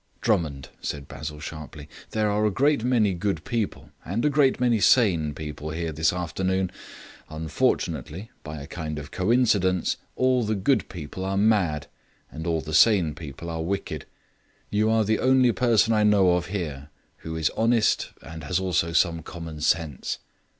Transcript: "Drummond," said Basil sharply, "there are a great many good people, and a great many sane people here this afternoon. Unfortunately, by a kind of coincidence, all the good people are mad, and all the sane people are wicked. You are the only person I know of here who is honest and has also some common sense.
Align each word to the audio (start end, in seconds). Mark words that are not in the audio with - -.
"Drummond," 0.19 0.69
said 0.81 1.07
Basil 1.07 1.39
sharply, 1.39 1.87
"there 2.09 2.31
are 2.31 2.43
a 2.43 2.49
great 2.49 2.83
many 2.83 3.13
good 3.13 3.43
people, 3.45 3.91
and 4.03 4.25
a 4.25 4.31
great 4.31 4.59
many 4.59 4.79
sane 4.79 5.31
people 5.35 5.69
here 5.69 5.91
this 5.91 6.11
afternoon. 6.11 6.71
Unfortunately, 7.29 8.31
by 8.41 8.59
a 8.59 8.65
kind 8.65 8.97
of 8.97 9.11
coincidence, 9.11 9.97
all 10.15 10.43
the 10.43 10.55
good 10.55 10.89
people 10.89 11.23
are 11.23 11.37
mad, 11.37 11.85
and 12.31 12.47
all 12.47 12.61
the 12.61 12.73
sane 12.73 13.13
people 13.13 13.47
are 13.47 13.61
wicked. 13.61 14.07
You 14.71 14.89
are 14.89 15.03
the 15.03 15.19
only 15.19 15.51
person 15.51 15.93
I 15.93 16.03
know 16.03 16.31
of 16.31 16.47
here 16.47 16.89
who 17.17 17.35
is 17.35 17.51
honest 17.51 18.09
and 18.23 18.43
has 18.43 18.59
also 18.59 18.93
some 18.93 19.21
common 19.21 19.61
sense. 19.61 20.17